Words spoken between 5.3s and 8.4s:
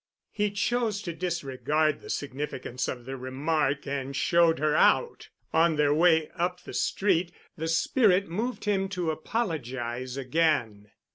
On their way up the street the spirit